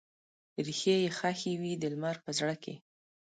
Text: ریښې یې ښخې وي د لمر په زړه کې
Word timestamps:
ریښې 0.65 0.95
یې 1.03 1.09
ښخې 1.17 1.53
وي 1.61 1.73
د 1.77 1.83
لمر 1.93 2.15
په 2.25 2.31
زړه 2.37 2.55
کې 2.63 2.75